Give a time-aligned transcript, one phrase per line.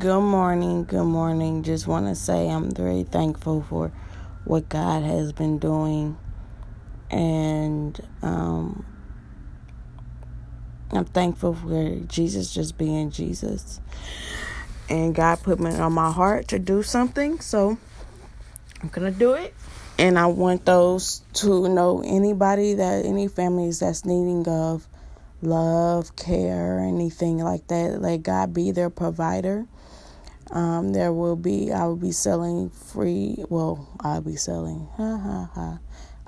[0.00, 0.84] Good morning.
[0.84, 1.62] Good morning.
[1.62, 3.92] Just want to say I'm very thankful for
[4.44, 6.18] what God has been doing.
[7.12, 8.84] And um,
[10.90, 13.80] I'm thankful for Jesus just being Jesus.
[14.90, 17.38] And God put me on my heart to do something.
[17.38, 17.78] So
[18.82, 19.54] I'm going to do it.
[19.96, 24.88] And I want those to know anybody that, any families that's needing of
[25.44, 28.02] love, care, anything like that.
[28.02, 29.66] Let God be their provider
[30.50, 35.50] um, there will be, I will be selling free, well, I'll be selling, ha ha
[35.54, 35.78] ha.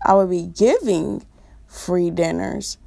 [0.05, 1.25] I will be giving
[1.67, 2.79] free dinners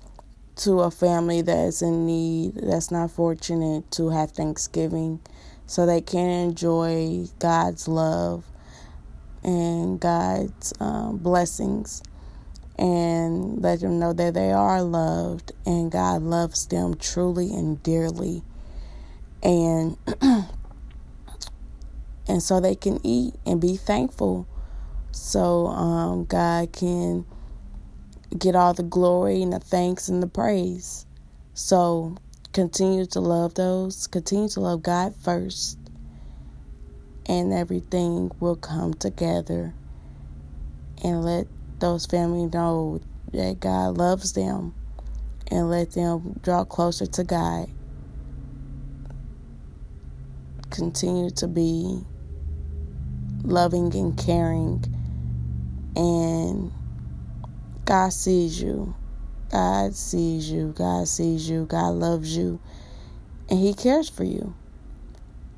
[0.57, 5.21] to a family that's in need, that's not fortunate to have Thanksgiving,
[5.67, 8.45] so they can enjoy God's love
[9.43, 12.03] and God's um, blessings
[12.79, 18.41] and let them know that they are loved and God loves them truly and dearly.
[19.43, 19.97] And
[22.27, 24.47] and so they can eat and be thankful
[25.11, 27.25] so um, God can
[28.37, 31.05] get all the glory and the thanks and the praise.
[31.53, 32.15] So
[32.53, 35.77] continue to love those, continue to love God first,
[37.25, 39.73] and everything will come together.
[41.03, 41.47] And let
[41.79, 44.73] those families know that God loves them
[45.51, 47.69] and let them draw closer to God.
[50.69, 52.03] Continue to be
[53.43, 54.83] loving and caring.
[55.95, 56.71] And
[57.85, 58.95] God sees you.
[59.51, 60.73] God sees you.
[60.77, 61.65] God sees you.
[61.65, 62.59] God loves you.
[63.49, 64.53] And He cares for you.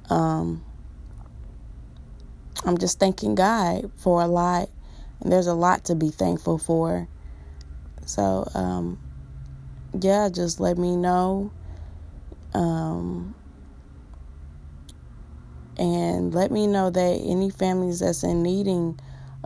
[0.09, 0.63] Um,
[2.65, 4.69] I'm just thanking God for a lot.
[5.21, 7.07] And there's a lot to be thankful for.
[8.05, 8.99] So, um,
[9.99, 11.51] yeah, just let me know.
[12.53, 13.35] Um,
[15.77, 18.99] and let me know that any families that's in needing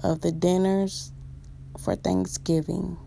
[0.03, 1.11] of the dinners
[1.77, 2.97] for Thanksgiving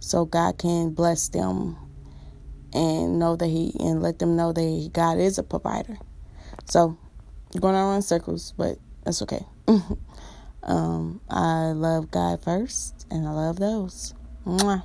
[0.00, 1.76] so God can bless them
[2.72, 5.98] and know that he and let them know that God is a provider.
[6.66, 6.96] So
[7.58, 9.44] going around in circles, but that's okay.
[10.68, 14.14] um, I love God first and I love those.
[14.46, 14.82] Mwah.